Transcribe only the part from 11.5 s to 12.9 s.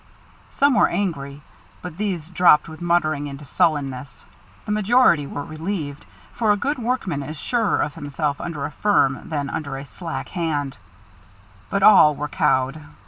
but all were cowed.